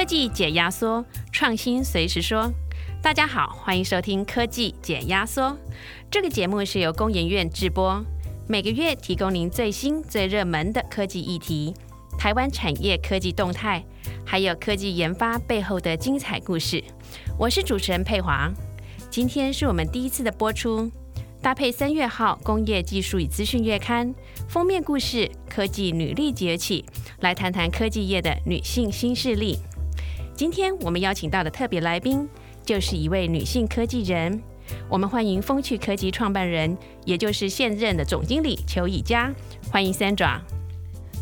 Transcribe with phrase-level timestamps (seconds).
[0.00, 2.50] 科技解压缩，创新随时说。
[3.02, 5.54] 大家好，欢迎收听科技解压缩。
[6.10, 8.02] 这个节目是由工研院制播，
[8.48, 11.74] 每个月提供您最新最热门的科技议题、
[12.18, 13.84] 台湾产业科技动态，
[14.24, 16.82] 还有科技研发背后的精彩故事。
[17.38, 18.50] 我是主持人佩华，
[19.10, 20.90] 今天是我们第一次的播出。
[21.42, 24.14] 搭配三月号《工业技术与资讯月刊》
[24.48, 26.86] 封面故事“科技女力崛起”，
[27.20, 29.58] 来谈谈科技业的女性新势力。
[30.40, 32.26] 今天我们邀请到的特别来宾，
[32.64, 34.42] 就是一位女性科技人。
[34.88, 39.30] 我们欢迎风趣科技创办人，也就是现任的总经理邱以佳。
[39.70, 40.38] 欢迎 Sandra。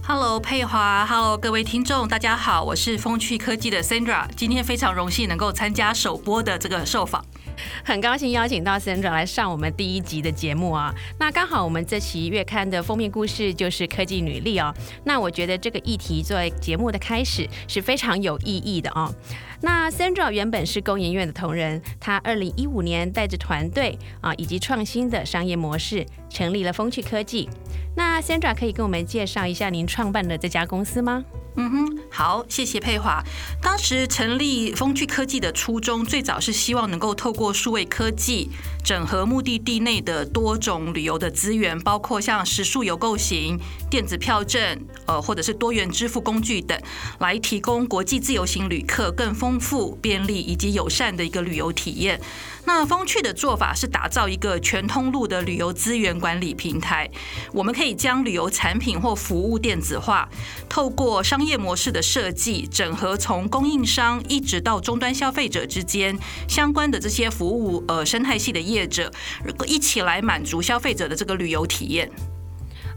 [0.06, 1.04] Hello，佩华。
[1.04, 4.24] Hello，各位听众，大家好，我是风趣科技的 Sandra。
[4.36, 7.24] 今天非常荣幸能够参加首播的这个受访。
[7.84, 10.94] 很高兴邀请到 senr 来上我们第一集的节目啊。
[11.18, 14.74] 那刚好我们这期月刊的封面故事就是科技女力哦。
[15.04, 19.12] 那我觉得这个议题作为节目的开始是非常有意义的哦。
[19.60, 27.48] 那 Sandra 原本是工研院的同仁，她二零一五年带着团队啊以及创新的商业模式，成立了风趣科技。
[27.96, 31.24] 那 Sandra 可以跟我们介绍一下您创办的这家公司吗？
[31.60, 33.20] 嗯哼，好，谢谢佩华。
[33.60, 38.48] 当时成立风趣科技的初衷，最早是希望能够透过数位科技，
[38.84, 43.58] 整合目的地内的多种旅游的资源，包括像食宿游购型、
[43.90, 44.62] 电子票证，
[45.06, 46.80] 呃，或者是多元支付工具等，
[47.18, 52.20] 来提供国际自由行旅客更丰丰富、便利以及友善的一个旅游体验。
[52.66, 57.08] 那风趣的做法是打造一个全通路的旅游资源管理平台，
[57.54, 60.28] 我们可以将旅游产品或服务电子化，
[60.68, 69.10] 透过商业模式的设计，整合从供应商一直到终端消费者之间相关的这些服务呃生态系的业者，
[69.66, 72.10] 一起来满足消费者的这个旅游体验。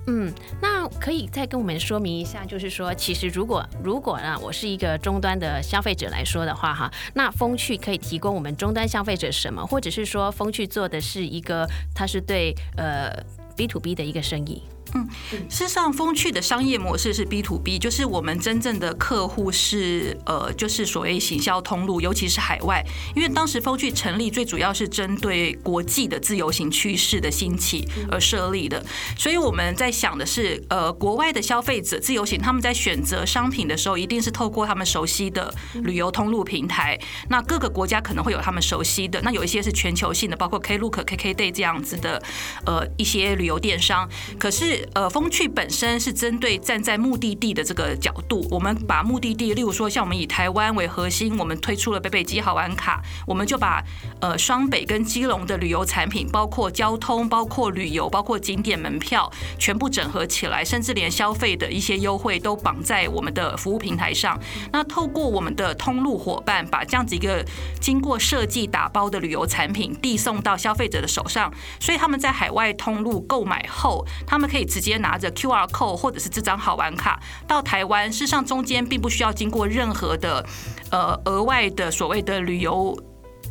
[0.07, 13.11] 嗯，那可以再跟我们说明一下，就是说，其实如果如果呢，我是一个终端的消费者来说的话，哈，那风趣可以提供我们终端消费者什么，或者是说，风趣做的是一个，它是对呃
[13.55, 14.64] B to B 的一个生意。
[14.93, 15.07] 嗯，
[15.49, 22.85] 事实上，风趣的商业模式是 B to B，就是我们真正的客户是呃，就是所谓行销通路，尤其是海外。
[23.15, 28.83] 因为当时风趣成立，最主要是针对国际的自由行趋势的兴起而设立的。
[29.17, 35.53] 所以我们在想的是，呃，国外的消费者自由行，他们在选择商品的时候，一定是透过他们熟悉的
[35.83, 36.99] 旅游通路平台。
[37.29, 42.21] 那各个国家可能会有他们熟悉的，那有一些是全球性的，包括 Klook、KKday 这样子的
[42.65, 44.09] 呃一些旅游电商。
[44.37, 53.83] 可是呃，风趣本身是针对站在目的地的这个角度，我们把目的地，例如说像我们以台湾为核心，我们推出了北北基好玩卡，我们就把
[54.21, 64.39] 呃双北跟基隆的旅游产品，包括交通、包括旅游、包括景点门票，全部整合起来，甚至连消费的一些优惠都绑在我们的服务平台上。
[64.71, 67.45] 那透过我们的通路伙伴，把这样子一个
[67.80, 74.70] 经过设计打包的旅游产品递送到消费者的手上，所以他们在海外通路购买后，他们可以。
[74.71, 80.45] 直接拿着 QR code 或者是这张好玩卡到台湾，事实上中间并不需要经过任何的
[80.92, 82.98] 呃额外的所谓的旅游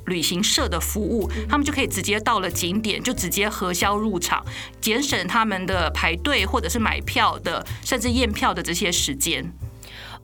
[0.07, 4.43] 旅行社的服务，他们就可以直接到了景点就直接核销入场，
[4.81, 9.45] 节省他们的排队或者是买票的甚至验票的这些时间。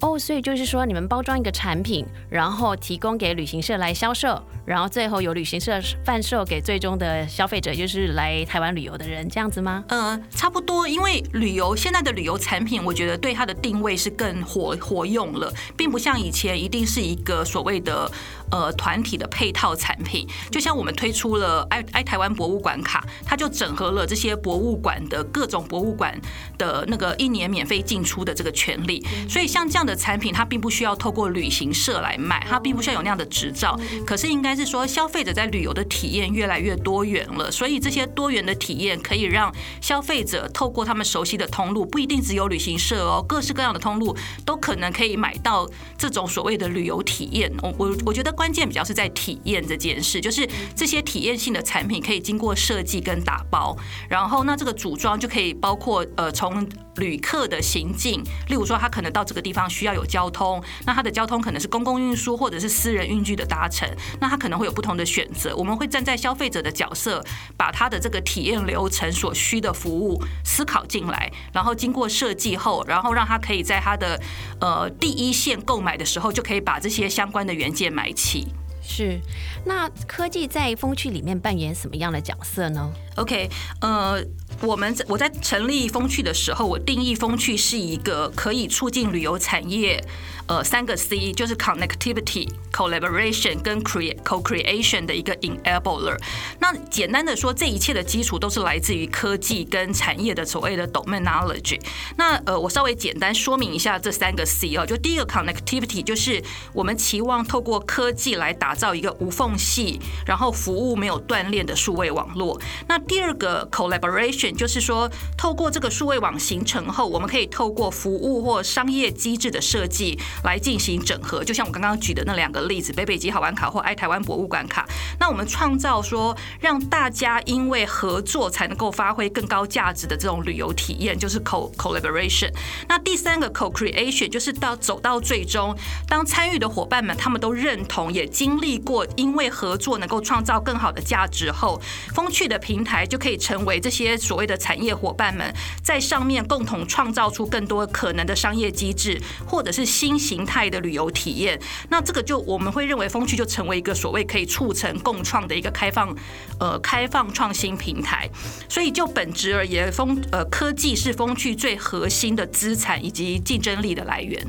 [0.00, 9.84] 哦，所以就是说，你们包装一个产品，然后提供给旅行社来销售，然后最后由旅行社贩售给最终的消费者，就是来台湾旅游的人，这样子吗？
[9.88, 18.10] 呃，差不多，因为旅游现在的旅游产品，我觉得对它的定位是更活活用了，并不像以前一定是一个所谓的。
[18.48, 26.16] 呃，团体的配套产品，就像我们推出了爱爱台湾博物馆卡，它就整合了这些博物馆的各种博物馆
[26.56, 29.04] 的那个一年免费进出的这个权利。
[29.28, 33.78] 所以像这样的产品，它并不需要透过旅行社来卖，它并不需要有那样的执照。
[34.06, 45.68] 可是应该是说，消费者在旅游的体验越来越多元了，所以这些多元的体验可以让消费者透过他们熟悉的通路，不一定只有旅行社哦，各式各样的通路都可能可以买到
[45.98, 47.52] 这种所谓的旅游体验。
[47.62, 48.36] 我我我觉得。
[48.36, 53.74] 关键比较是在体验这件事，就是这些体验性的产品可以经过设计跟打包，
[54.10, 63.86] 然后那这个组装就可以包括呃从旅客的行径，例如说他可能到这个地方需要有交通，那它的交通可能是公共运输或者是私人运具的搭乘，
[64.18, 65.54] 那它可能会有不同的选择。
[65.54, 67.22] 我们会站在消费者的角色，
[67.58, 74.18] 把它的这个体验流程所需的服务思考进来，然后经过设计后，然后让他可以在他的
[74.60, 78.48] 呃第一线购买的时候就可以把这些相关的元件买起。
[78.88, 79.20] 是，
[79.64, 83.50] 那科技在风趣里面扮演什么样的角色呢？OK，
[83.80, 84.24] 呃。
[84.62, 90.02] 我们我在成立风趣的时候，我定义风趣是一个可以促进旅游产业。
[90.48, 96.16] 呃，三个 C 就是 connectivity、collaboration 跟 create co-creation 的一个 enabler。
[96.60, 101.80] 那简单的说，这一切的基础都是来自于科技跟产业的所谓的 domain knowledge。
[102.16, 106.40] 那呃，我稍微简单说明一下这三个 C 哦，就第一个 connectivity 就是
[106.72, 112.60] 我们期望透过科技来打造一个无缝隙，然后服务没有断裂的数位网络。
[112.86, 120.18] 那第二个 collaboration 就是说，透过这个数位网形成后，我们可以透过服务或商业机制的设计。
[120.44, 124.86] 来进行整合，就像我刚刚举的那两个例子，北北极好玩卡或爱台湾博物馆卡。
[125.18, 132.52] 那我们创造说，让大家因为合作才能够发挥更高价值的这种旅游体验，就是 co collaboration。
[132.88, 135.74] 那第三个 co creation 就是到走到最终，
[136.08, 141.80] 当参与的伙伴们他们都认同，也经历过因为合作能够创造更好的价值后，
[142.14, 145.50] 风趣的平台就可以成为这些所所谓的产业伙伴们
[145.82, 150.14] 在上面共同创造出更多可能的商业机制，或者是新。
[150.26, 151.56] 形态的旅游体验，
[151.88, 156.12] 那这个就我们会认为风趣就成为一个所谓可以促成共创的一个开放
[156.58, 158.28] 呃开放创新平台，
[158.68, 164.44] 所以就本质而言，风呃科技是风趣最核心的资产以及竞争力的来源。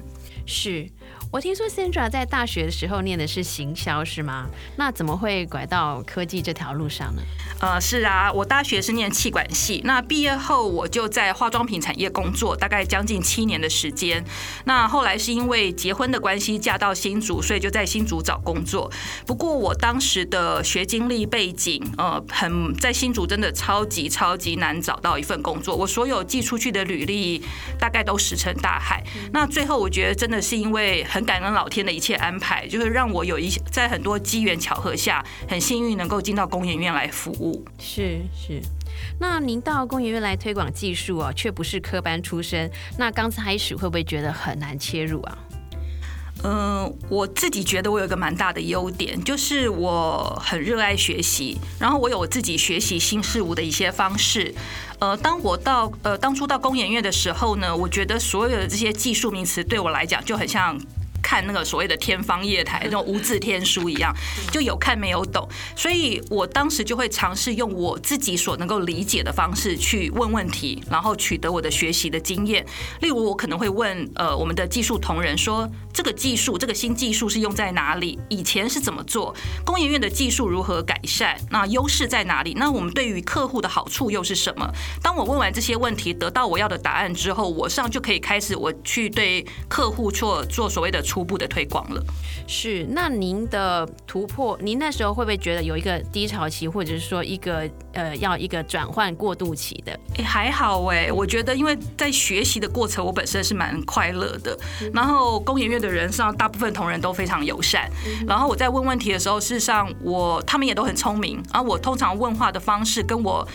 [0.48, 0.90] 是。
[1.38, 4.48] 我听说 Sandra 在大学的时候念的是行销，是吗？
[4.76, 7.22] 那怎么会拐到科技这条路上呢？
[7.60, 14.26] 呃，是啊，我大学是念气管系，那毕业后我就在化妆品产业工作，大概将近七年的时间。
[14.66, 18.92] 那后来是因为结婚的关系嫁到新竹，所以就在新竹找工作。
[19.28, 25.76] 不过我当时的学经历背景，呃，很在新竹真的超级超级难找到一份工作。
[25.76, 27.44] 我所有寄出去的履历
[27.80, 29.04] 大概都石沉大海。
[29.32, 31.04] 那最后我觉得真的是因为。
[31.04, 37.64] 很感恩老天的一切安排，就是让我有一些在很多机缘巧合下，很幸运能够进到工研院来服务。
[37.78, 38.62] 是是，
[39.20, 45.38] 那您到工研院来推广技术哦，却不是科班出身，那刚开始会不会觉得很难切入啊？
[46.44, 54.54] 嗯，我自己觉得我有一个蛮大的优点，就是我很热爱学习，然后我有我自己学习新事物的一些方式。
[55.00, 60.80] 呃，当我到呃当初到工研院的时候呢，我觉得所有的这些技术名词对我来讲就很像。
[61.28, 64.16] 看那个所谓的天方夜谭，那种无字天书一样，
[64.50, 65.46] 就有看没有懂，
[65.76, 72.66] 所以我当时就会尝试用我自己所能够理解的方式去问问题，然后取得我的学习的经验。
[73.02, 78.20] 例如，我可能会问呃我们的技术同仁说，这个技术这个新技术是用在哪里？
[78.30, 79.34] 以前是怎么做？
[79.66, 81.36] 工研院的技术如何改善？
[81.50, 82.54] 那优势在哪里？
[82.54, 84.72] 那我们对于客户的好处又是什么？
[85.02, 91.02] 当我问完这些问题，得到我要的答案之后，我上就可以开始我去对客户做做所谓的。
[91.08, 92.04] 初步的推广了，
[92.48, 99.98] 是那您的突破，您那时候会不会觉得有一个低潮期，或者是说一个呃要一个转换过渡期的？
[100.18, 104.60] 哎，还好哎，我觉得因为在学习的过程，我本身是蛮快乐的。
[104.94, 107.90] 然后工研院的人上大部分同仁都非常友善。
[108.28, 111.42] 然后我在问问题的时候，事实上我他们也都很聪明。
[111.52, 113.48] 而我通常问话的方式跟我。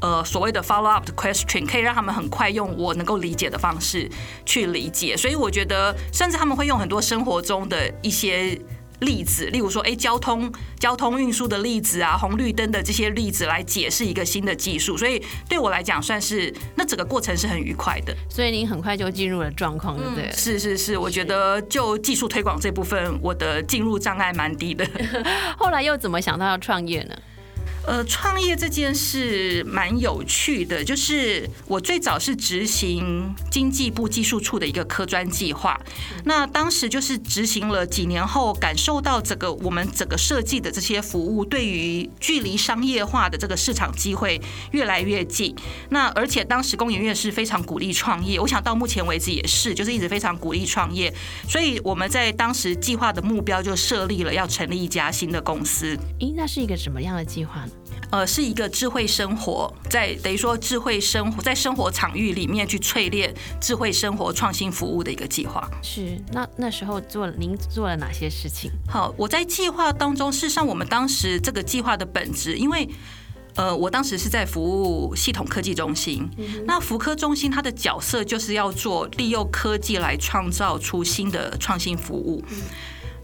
[0.00, 4.08] 呃，所谓的 follow up 的 question 可以让他们很快用我能够理解的方式
[4.46, 8.56] 去理解，所以我觉得，甚至他们会用很多生活中的一些
[9.00, 18.16] 例子，例如说，哎，交通交通运输的例子啊，红绿灯的这些例子来解释一个新的技术，所以对我来讲，算是那整个过程是很愉快的。
[18.28, 20.30] 所以您很快就进入了状况，对不对？
[20.32, 24.86] 是是是，我觉得就技术推广这部分，我的进入障碍蛮低的。
[25.56, 27.14] 后来又怎么想到要创业呢？
[27.88, 35.80] 呃，创业这件事蛮有趣的，就是我最早是执行经济部技术处的一个科专计划，
[36.26, 44.38] 那当时就是执行了几年后，感受到整个我们整个设计的这些服务，对于距离商业化的这个市场机会
[44.72, 45.56] 越来越近。
[45.88, 51.10] 那而且当时工研院是非常鼓励创业，我想到目前为止也是，就是一直非常鼓励创业，
[51.48, 55.98] 所以我们在当时计划的目标就设立了要成立一家新的公司。
[56.20, 57.70] 咦，那是一个什么样的计划呢？
[58.10, 65.68] 呃，是一个智慧生活，在等于说智慧生活在生活场域里面去淬炼智慧生活创新服务的一个计划。
[65.82, 68.70] 是，那那时候做您做了哪些事情？
[68.88, 72.88] 好，我在计划当中，事实上我们当时这个计划的本质，因为
[73.56, 76.28] 呃，我当时是在服务系统科技中心，
[76.64, 82.42] 那福科中心它的角色就是要做利用科技来创造出新的创新服务。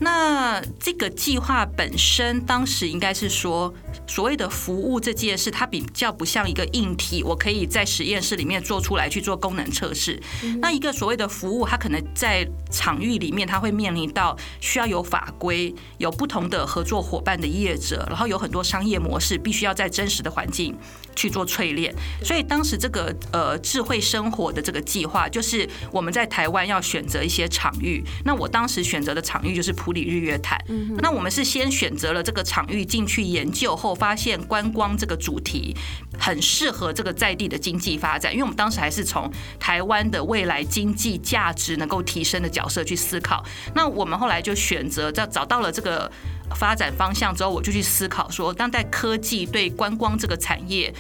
[0.05, 3.73] 那这个计划本身，当时应该是说，
[4.07, 10.23] 所谓的服务这件事，它比较不像一个硬体，我可以在实验室里面做出来去做功能测试。
[10.61, 20.77] 那一个所谓的服务，它可能在场域里面，它会面临到需要有法规、有不同的合作伙伴的业者，然后有很多商业模式，必须要在真实的环境
[21.17, 21.95] 去做淬炼。
[22.23, 28.05] 所以当时这个呃智慧生活的这个计划，就是我们在台湾要选择一些场域。
[28.23, 30.63] 那我当时选择的场域就是普里日月潭。
[30.99, 35.75] 那我们是先选择了这个场域进去研究后，发现观光这个主题
[36.19, 43.43] 很适合这个在地的经济发展，因为我们当时还是从台湾的未来经济价值能够提升的角色去思考。
[43.75, 46.11] 那我们后来就选择在找到了这个
[46.57, 50.93] 发展方向之后，我就去思考说，当代科技对观光这个产业。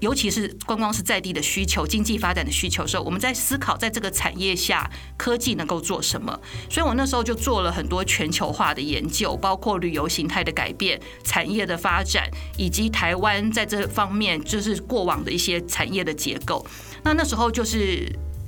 [0.00, 6.38] 尤其是观光是在地的需求、经济发展的需求时候，我们在思考在这个产业下科技能够做什么。
[6.68, 16.66] 所以我那时候就做了很多全球化的研究，包括旅游形态的改变、产业的发展，以及台湾在这方面就是过往的一些产业的结构。
[17.02, 18.06] 那那时候就是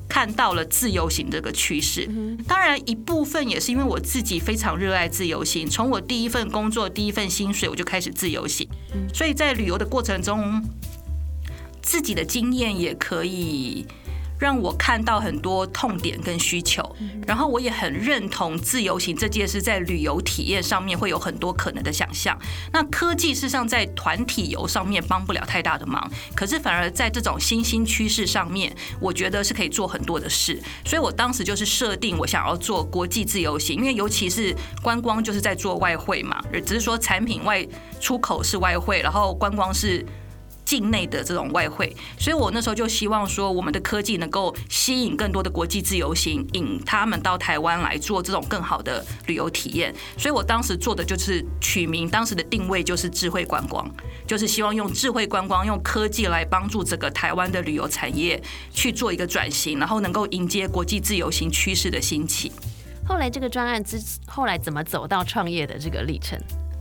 [0.09, 2.07] 看到了自由行这个趋势。
[2.47, 8.69] 当然一部分也是因为我自己非常热爱自由行，从我第一份工作、第一份薪水我就开始自由行，
[9.15, 10.62] 所以在旅游的过程中。
[11.87, 13.87] 自己的经验也可以
[14.40, 16.95] 让我看到很多痛点跟需求，
[17.26, 22.37] 然后我也很认同自由行这件事在旅游体验上面会有很多可能的想象。
[22.73, 30.61] 那科技事实上在团体游上面帮不了太大的忙，可是反而在这种新兴趋势上面，我觉得是可以做很多的事。
[30.85, 37.66] 所以我当时就是设定我想要做国际自由行，因为尤其是观光就是在做外汇嘛，只是说产品外
[38.00, 40.05] 出口是外汇，然后观光是。
[40.66, 49.94] 境内的这种外汇，所以我那时候就希望说，我们的科技能够吸引更多的国际自由行，引他们到台湾来做这种更好的旅游体验。
[50.18, 53.88] 所以我当时做的就是取名，当时的定位就是智慧观光，
[54.26, 58.42] 就是希望用智慧观光，用科技来帮助这个台湾的旅游产业
[58.73, 62.50] 去做一个转型，然后能够迎接国际自由行趋势的兴起。
[63.06, 66.37] 后来这个专案之后来怎么走到创业的这个历程？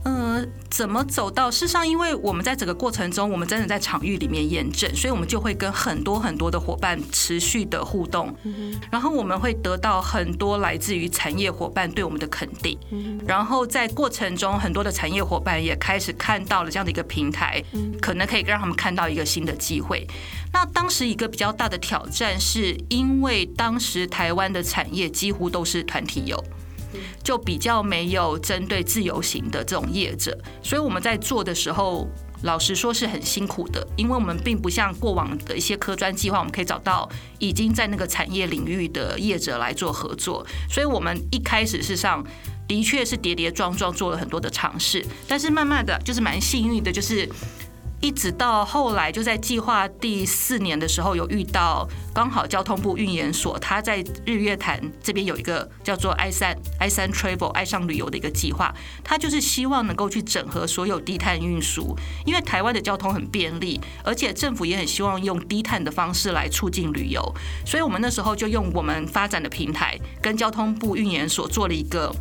[0.08, 1.50] 嗯，怎么走到？
[1.50, 8.32] 事实上，因为我们在整个过程中，我们真的在场域里面验证，所以我们就会跟很多很多的伙伴持续的互动，
[8.88, 12.78] 然后我们会得到很多来自于产业伙伴对我们的肯定，
[13.26, 17.60] 然后在过程中，很多的产业伙伴也开始看到了这样的一个平台，
[18.00, 20.06] 可能可以让他们看到一个新的机会。
[20.52, 26.40] 那当时一个比较大的挑战，是因为当时台湾的产业几乎都是团体游。
[27.22, 32.08] 就比较没有针对自由行的这种业者，所以我们在做的时候，
[32.42, 42.24] 老实说是很辛苦的，因为我们并不像过往的一些科专计划，我们可以找到已经在那个产业领域的业者来做合作，所以我们一开始是上
[42.68, 47.28] 的确是跌跌撞撞做了很多的尝试，但是慢慢的就是蛮幸运的，就是。
[48.06, 58.72] 一直到后来，就在计划第四年的时候，有遇到刚好交通部运研所，他在日月潭这边有一个叫做 i 三 i 三 travel 爱上旅游的一个计划，
[59.02, 67.20] 他就是希望能够去整合所有低碳运输，因为台湾的交通很便利，而且政府也很希望用低碳的方式来促进旅游，
[67.66, 72.14] 所以我们那时候就用我们发展的平台，跟交通部运研所做了一个。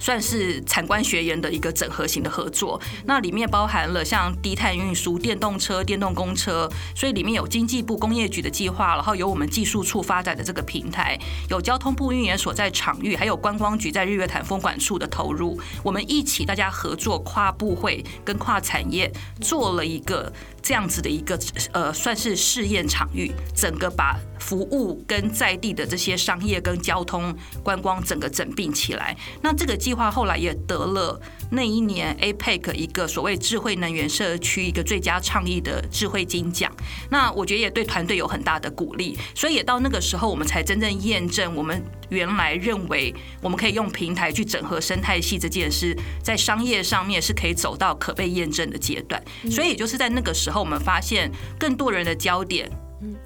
[0.00, 11.16] 算是产官学研的一个整合型的合作，那里面包含了像低碳运输、电动车、电动公车，所以里面有经济部工业局的计划，然后有我们技术处发展的这个平台，
[11.50, 20.32] 有交通部运研所在场域，还有观光局在日月潭风管处的投入，我们一起大家合作跨部会跟跨产业做了一个。
[20.62, 21.40] 这样子的一个
[21.72, 29.16] 呃，算是试验场域，整个把服务跟在地的这些商业跟交通观光整个整并起来。
[29.40, 31.18] 那这个计划后来也得了
[31.50, 36.70] 那一年 APEC 一个所谓智慧能源社区一个最佳倡议的智慧金奖。
[37.08, 49.22] 那我觉得也对团队有很大的鼓励，所以也到那个时候我们才真正验证我们原来认为我们可以用平台去整合生态系这件事，在商业上面是可以走到可被验证的阶段。
[49.50, 50.50] 所以也就是在那个时。
[50.50, 52.68] 候我们发现更多人的焦点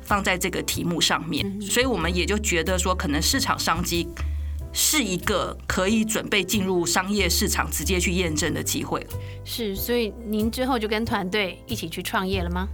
[0.03, 4.09] 放在这个题目上面，所以我们也就觉得说，可能市场商机
[4.73, 9.07] 是一个可以准备进入商业市场直接去验证的机会。
[9.45, 12.69] 是，所以您之后就跟团队一起去创业了吗？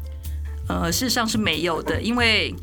[0.68, 2.54] 呃，事实上是没有的，因为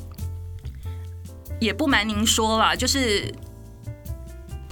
[1.60, 3.34] 也不瞒您说啦，就是。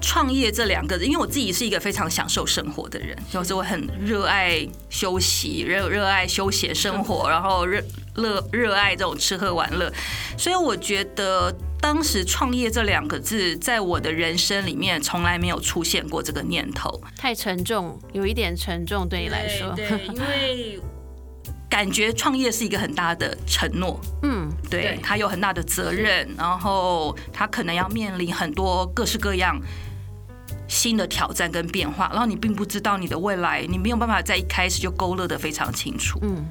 [0.02, 7.84] 创业这两个，因为我自己是一个非常享受生活的人，就是我很热爱休息，热热爱休闲生活，然后热
[8.16, 9.92] 热热爱这种吃喝玩乐，
[10.38, 11.56] 所以我觉得。
[11.82, 19.72] 当时创业这两个字在我的人生里面从来没有出现过这个念头，太沉重，有一点沉重对你来说。
[19.76, 20.80] 对，因为
[21.70, 29.60] 感觉创业是一个很大的承诺，嗯，对，他有很大的责任，然后他可能要面临很多各式各样。
[30.68, 36.20] 新的挑战跟变化，然后你并不知道你的未来，你没有办法在一开始就勾勒的非常清楚。
[36.24, 36.44] 嗯，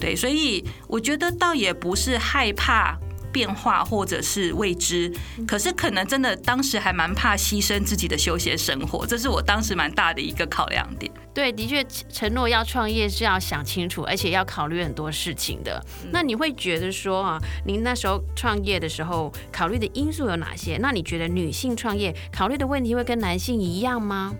[0.00, 2.98] 对，所以我觉得倒也不是害怕。
[3.32, 5.12] 变化或者是未知，
[5.46, 11.10] 可是可能真的当时还蛮怕牺牲自己的休闲生活，这是我当时蛮大的一个考量点。
[11.32, 15.82] 对，的确承诺要创业是要想清楚，而且要考虑很多事情的。
[16.12, 20.76] 那你会觉得说啊，您那时候创业的时候考虑的因素有哪些？
[20.78, 24.34] 那你觉得女性创业考虑的问题会跟男性一样吗？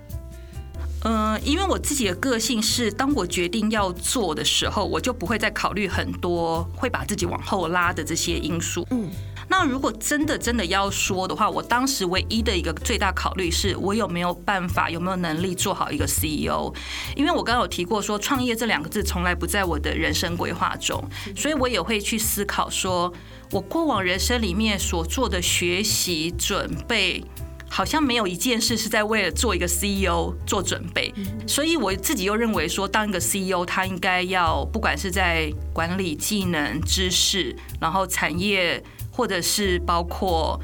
[1.03, 8.87] 嗯，因为我自己的个性是，当我决定要做的时候，我就不会再考虑很多会把自己往后拉的这些因素。
[8.91, 9.09] 嗯，
[9.49, 16.71] 那如果真的真的要说的话，我当时唯一的一个最大考虑是我有没有办法，有没有能力做好一个 CEO。
[17.17, 21.03] 因为我刚刚有提过说，创业这两个字从来不在我的人生规划中，
[21.35, 23.11] 所以我也会去思考说，
[23.53, 27.25] 我过往人生里面所做的学习准备。
[27.73, 31.15] 好像没有一件事是在为了做一个 CEO 做准备，
[31.47, 40.61] 所以我自己又认为说，当一个 CEO，他应该要不管是在管理技能、知识，然后产业，或者是包括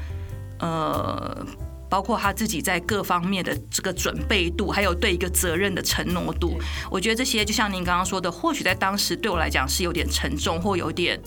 [0.59, 1.45] 呃，
[1.89, 6.59] 包括他自己在各方面的这个准备度，还有对一个责任的承诺度，
[6.91, 11.17] 我觉得这些就像您刚刚说的，或许在当时对我来讲是有点沉重，或有点。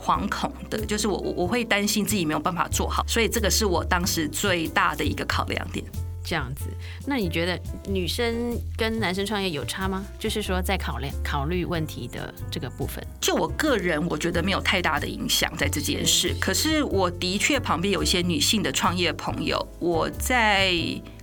[0.00, 5.84] 惶恐的，就是我我我会担心自己没有办法做好，所以这个是我当时最大的一个考量点。
[6.22, 6.66] 这样子，
[7.06, 10.04] 那你觉得女生跟男生创业有差吗？
[10.18, 16.34] 就是说在考量考虑问题的这个部分，就我个人，我觉得没有太大的影响在这件事。
[16.38, 20.72] 可是我的确旁边有一些女性的创业朋友，我在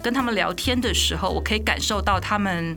[0.01, 2.75] 跟他们聊天的时候，我可以感受到他们。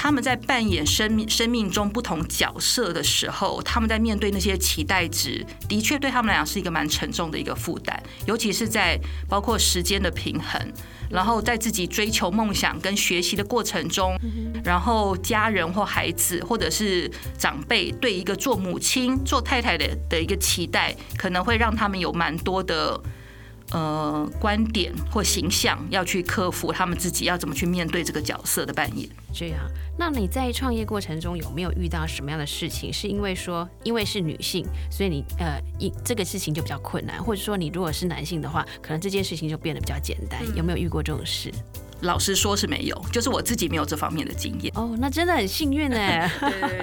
[0.00, 8.00] 他们在扮演生命生命中不同角色的时候，他们在面对那些期待值，的确对他们来讲是一个蛮沉重的一个负担。
[8.24, 8.96] 尤其是在
[9.28, 10.72] 包括时间的平衡，
[11.10, 14.16] 然后在自己追求梦想跟学习的过程中，
[14.62, 23.02] 然后家人或孩子或者是长辈对一个做母亲、做太太的的一个期待，可能会让他们有蛮多的。
[23.70, 29.06] 呃，观点或形象要去克服，他们自己要怎么去面对这个角色的扮演？
[29.34, 29.60] 这样，
[29.98, 32.90] 那你在创业过程中有没有遇到什么样的事情？
[32.90, 40.40] 是因为说，因为是女性，所以你呃，一这个事情就比较困难，或者说你如果是男性的话，可能这件事情就变得比较简单。
[40.56, 41.52] 有没有遇过这种事？
[42.00, 44.72] 老实说是没有，就是我自己没有这方面的经验。
[44.76, 46.30] 哦，那真的很幸运 哎。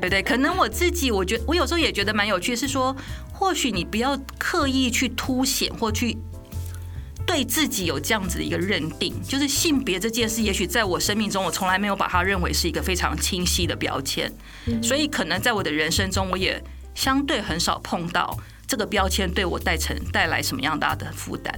[0.02, 2.96] 对对，可能我自己，我觉我有时候也觉得蛮有趣，是说，
[3.34, 6.16] 或许你不要刻意去凸显或去。
[7.26, 14.32] 对自己有这样子的一个认定，就是性别这件事，也许在我生命中，我从来没有把它认为是一个非常清晰的标签，
[14.82, 21.54] 所以可能在我的人生中，我也相对很少碰到这个标签对我带成带来什么样大的负担。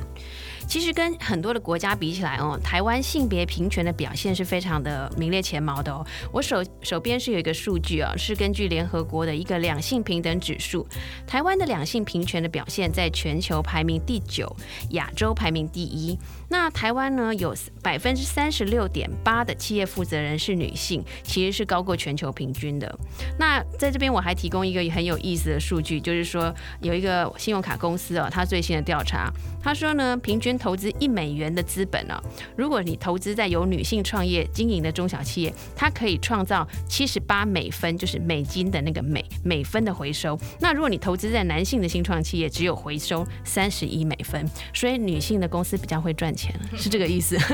[0.68, 6.06] 其实跟很多的国家比起来哦，台湾性别平权的表现是非常的名列前茅的哦。
[6.32, 10.86] 我手手边是有一个数据啊，是根据联合国的一个两性平等指数，
[11.26, 14.54] 台湾的两性平权的表现在全球排名第九，
[14.90, 16.18] 亚洲排名第一。
[16.50, 23.00] 那台湾呢，有百分之三十六点八的企业负责人是女性，其实是高过全球平均的。
[23.38, 29.30] 那在这边我还提供一个很有意思的数据，就是说有一个信用卡公司哦，它最新的调查，
[29.62, 32.18] 他说呢，平均投资一美元的资本呢，
[32.56, 40.40] 如果你投资在有女性创业经营的中小企业，它可以创造七十八美分，就是美金的那个美美分的回收。
[40.62, 44.50] 那如果你投资在男性的新创企业，只有回收三十一美分。
[44.74, 46.37] 所以女性的公司比较会赚。
[46.38, 47.36] 钱是这个意思。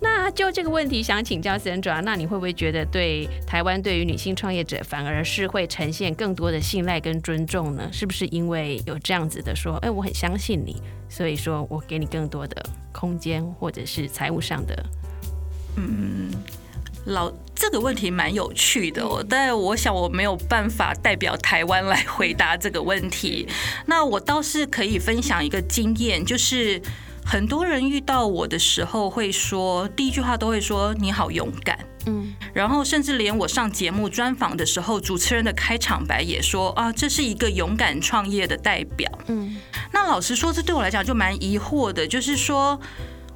[0.00, 7.86] 那就这个问题想请教 Sandra，那你会不会觉得对台湾对于女性创业者反而是会呈现更多的信赖跟尊重呢？
[7.92, 14.86] 是不是因为有这样子的说，哎，我很相信你，所以说我给你更多的空间，或者是财务上的？
[15.76, 16.30] 嗯，
[17.10, 23.46] 老这个问题蛮有趣的，但我想我没有办法代表台湾来回答这个问题。
[23.86, 26.80] 那我倒是可以分享一个经验，就是
[27.24, 39.56] 很多人遇到我的时候会说，第一句话都会说你好勇敢，嗯，然后甚至连我上节目专访的时候，主持人的开场白也说啊，这是一个勇敢创业的代表，嗯。
[39.92, 42.80] 那老实说，这对我来讲就蛮疑惑的，就是说。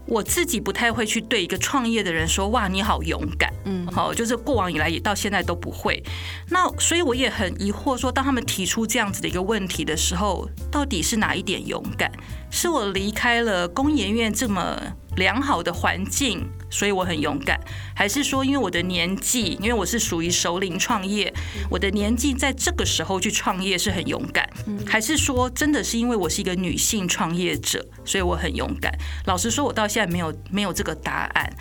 [0.06, 6.02] 我自己不太会去对一个创业的人说：“哇，你好勇敢。”嗯，好，就是过往以来也到现在都不会。
[6.50, 12.10] 那所以我也很疑惑，说当他们提出这样子的一个问题的时候，到底是哪一点勇敢？
[12.50, 14.80] 是我离开了工研院这么
[15.16, 17.60] 良好的环境，所以我很勇敢，
[17.94, 21.32] 还是说因为我的年纪，因为我是属于首领创业，
[21.70, 24.44] 我的年纪在这个时候去创业是很勇敢，
[24.84, 28.92] 还是说真的是因为我是一个女性创业者，所以我很勇敢？
[29.26, 31.56] 老实说，我到现在没有没有这个答案。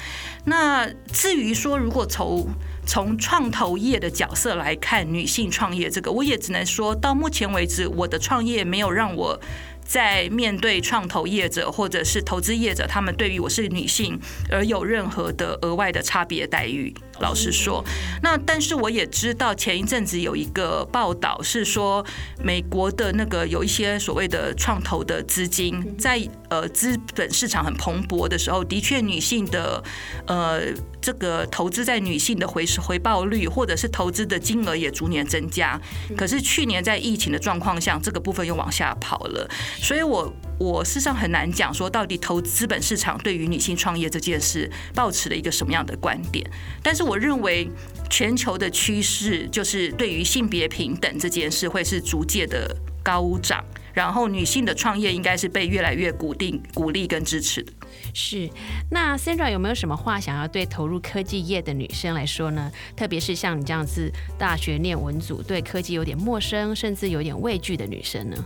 [0.45, 2.47] 那至于说，如果从
[2.84, 9.39] 从创投业的角色来看女性创业这个，我也只能说到目前为止，我的创业没有让我。
[9.85, 14.19] 在面对创投业者或者是投资业者，他们对于我是女性
[14.49, 16.93] 而有任何的额外的差别待遇？
[17.23, 17.81] 老实说，
[18.21, 22.05] 那但是我也知道前一阵子有一个报道是说，
[22.43, 29.81] 美国的那个有一些所谓的创投的资金，在呃资本市场很蓬勃的时候，的确女性的
[30.27, 30.59] 呃
[31.01, 35.79] 这个投资在女性的回回报率或者是投资的金额也逐年增加。
[36.17, 39.49] 可是去年在疫情的状况下，这个部分又往下跑了。
[39.79, 46.45] 所以我我事实上很难讲说到底投资本市场对于女性创业这件事抱持了一个什么样的观点，
[46.81, 47.03] 但是。
[47.03, 47.69] 我认为
[48.09, 53.61] 全球的趋势就是对于性别平等这件事会是逐渐的高涨，
[53.93, 57.73] 然后女性的创业应该是被越来越鼓定鼓励跟支持的。
[58.13, 58.49] 是，
[58.89, 62.71] 那 Sandra 有没有什么话想要对投入科技业的女生来说呢？
[62.95, 68.45] 特别是像你这样子大学念文组，对科技有点陌生，甚至有点畏惧的女生呢？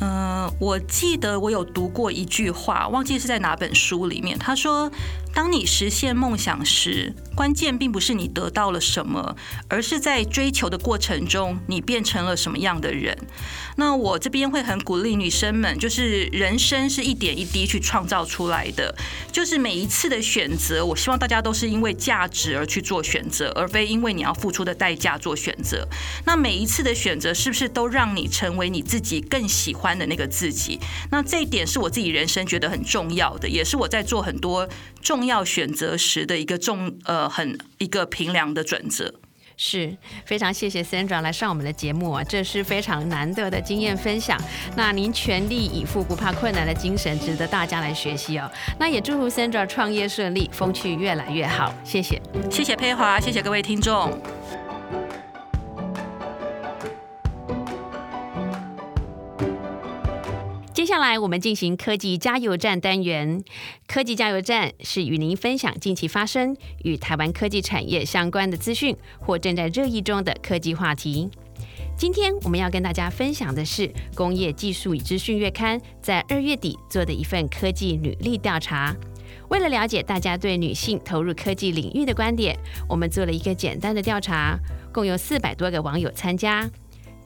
[0.00, 4.38] 嗯，我记得我有读过一句话，忘记是在哪本书里面。
[4.38, 4.92] 他说
[5.32, 9.34] ：“当你实现梦想时，关键并不是你得到了什么，
[9.68, 13.16] 而是在追求的过程中，你变成了什么样的人。”
[13.78, 18.94] 那我这边会很鼓励女生们，就是人生是一点一滴去创造出来的，
[19.32, 25.86] 就是每一次的选择，我希望大家都是因为价值而去做选择，而非因为你要付出的代价做选择。
[26.26, 29.85] 那每一次的选择，是不是都让你成为你自己更喜欢？
[29.86, 30.80] 欢的那个自己，
[31.12, 34.68] 那这一点是我自己人生觉得很重要的，也是我在做很多
[35.00, 39.14] 重要选择时的一个重呃很一个平量的准则。
[39.58, 39.96] 是
[40.26, 44.38] 非常谢谢 Sandra 来上我们的节目啊，这是非常难得的经验分享。
[44.76, 48.50] 那您全力以赴、不怕困难的精神，值得大家来学习哦。
[48.78, 51.72] 那也祝福 Sandra 创业顺利，风趣越来越好。
[51.84, 52.20] 谢谢，
[52.50, 54.20] 谢谢佩华，谢谢各位听众。
[60.96, 63.44] 下来我们进行科技加油站单元。
[63.86, 71.28] 科技加油站是与您分享近期发生与台湾科技产业相关的资讯或正在热议中的科技话题。
[71.98, 78.96] 今天我们要跟大家分享的是《工业技术与资讯月刊》在二月底做的一份科技履历调查。
[79.50, 84.58] 为了了解大家对女性投入科技领域的观点，我们做了一个简单的调查，
[84.94, 86.66] 共有四百多个网友参加。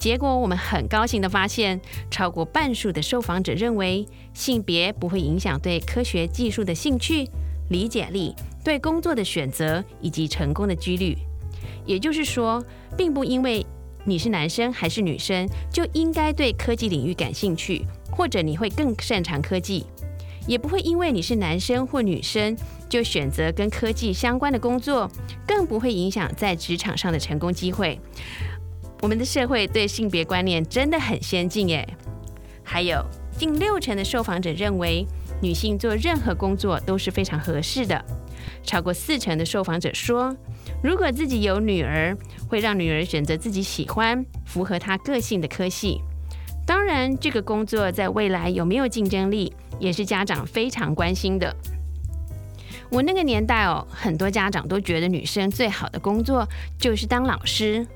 [0.01, 1.79] 结果，我们很高兴地发现，
[2.11, 7.29] 超过半数的受访者认为性别不会影响对科学技术的兴趣、
[7.69, 8.35] 理解力、
[8.65, 11.15] 对工作的选择以及成功的几率。
[11.85, 12.65] 也就是说，
[12.97, 13.65] 并不因为
[14.07, 19.85] 你是男生还是女生就应该对科技领域感兴趣，或者你会更擅长科技；
[20.47, 22.57] 也不会因为你是男生或女生
[22.89, 25.11] 就选择跟科技相关的工作，
[25.47, 28.01] 更不会影响在职场上的成功机会。
[29.03, 31.87] 我们的社会对性别观念真的很先进耶。
[32.63, 33.05] 还有
[33.37, 35.07] 近六成的受访者认为
[35.41, 38.05] 女性做任何工作都是非常合适的。
[38.63, 40.37] 超过四成的受访者说，
[40.83, 42.17] 如果自己有女儿，
[42.49, 46.01] 会让女儿选择自己喜欢、符合她个性的科系。
[46.67, 51.55] 当然，这个工作在未来有没有竞争力，也是家长非常关心的。
[52.91, 56.47] 我那个年代哦，很多家长都觉得女生最好的工作
[56.79, 57.87] 就是当老师。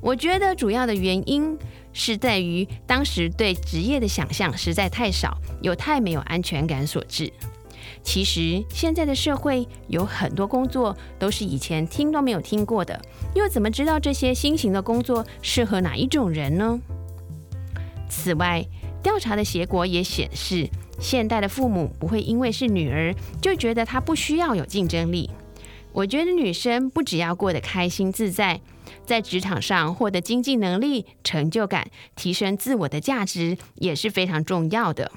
[0.00, 1.56] 我觉得主要的原因
[1.92, 7.32] 是在于当时对职业的想象实在太少，又太没有安全感所致。
[8.02, 13.00] 其实现在的社会有很多工作都是以前听都没有听过的，
[13.34, 16.78] 又怎么知道这些新型的工作适合哪一种人呢？
[18.08, 18.64] 此外，
[19.02, 25.28] 调查的结果也显示，现代的父母不会因为是女儿就觉得她不需要有竞争力。
[25.92, 28.60] 我觉得女生不只要过得开心自在。
[29.04, 35.10] 在职场上获得经济能力、成就感，提升自我的价值也是非常重要的。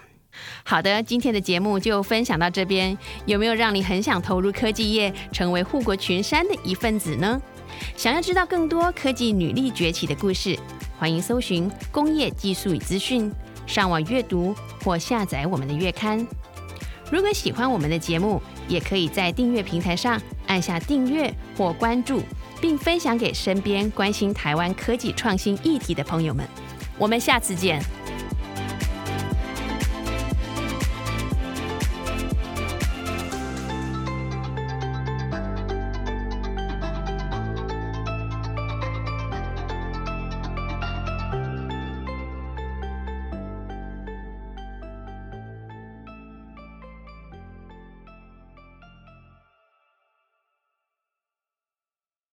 [0.64, 7.42] 好的，今天的节目就分享到这边，有没有让你很想投入科技业，成为护国群山的一份子呢？
[7.98, 10.58] 想要知道更多科技女力崛起的故事，
[10.98, 13.30] 欢迎搜寻《工业技术与资讯》，
[13.66, 16.26] 上网阅读或下载我们的月刊。
[17.12, 22.22] 如果喜欢我们的节目，也可以在订阅平台上按下订阅或关注，
[22.62, 26.48] 并分享给身边关心台湾科技创新议题的朋友们。
[26.98, 28.01] 我们下次见。